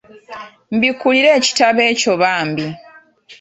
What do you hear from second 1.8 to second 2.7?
ekyo bambi.